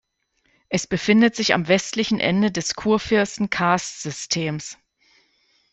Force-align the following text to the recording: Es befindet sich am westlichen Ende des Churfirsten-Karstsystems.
Es 0.69 0.87
befindet 0.87 1.35
sich 1.35 1.53
am 1.53 1.67
westlichen 1.67 2.19
Ende 2.19 2.51
des 2.51 2.73
Churfirsten-Karstsystems. 2.75 4.77